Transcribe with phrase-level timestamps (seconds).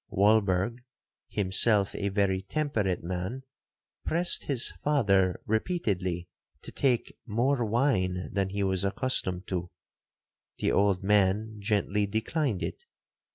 [0.09, 0.79] Walberg
[1.29, 3.43] (himself a very temperate man)
[4.03, 6.27] pressed his father repeatedly
[6.63, 12.85] to take more wine than he was accustomed to,—the old man gently declined it.